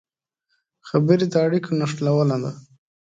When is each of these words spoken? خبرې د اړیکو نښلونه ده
خبرې 0.87 1.25
د 1.29 1.35
اړیکو 1.45 1.69
نښلونه 1.79 2.35
ده 2.43 2.51